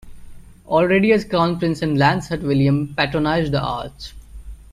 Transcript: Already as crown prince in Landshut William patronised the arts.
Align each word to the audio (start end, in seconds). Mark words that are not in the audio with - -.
Already 0.65 1.11
as 1.11 1.23
crown 1.23 1.59
prince 1.59 1.83
in 1.83 1.93
Landshut 1.93 2.41
William 2.41 2.91
patronised 2.95 3.51
the 3.51 3.61
arts. 3.61 4.13